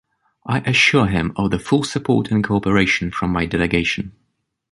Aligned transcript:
I 0.47 0.61
assure 0.61 1.05
him 1.05 1.31
of 1.35 1.51
the 1.51 1.59
full 1.59 1.83
support 1.83 2.31
and 2.31 2.43
cooperation 2.43 3.11
from 3.11 3.29
my 3.29 3.45
delegation. 3.45 4.13